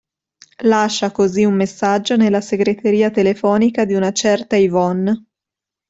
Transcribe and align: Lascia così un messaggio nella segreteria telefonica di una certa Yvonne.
Lascia 0.63 1.11
così 1.11 1.43
un 1.45 1.53
messaggio 1.53 2.15
nella 2.15 2.41
segreteria 2.41 3.11
telefonica 3.11 3.85
di 3.85 3.93
una 3.93 4.11
certa 4.11 4.55
Yvonne. 4.55 5.25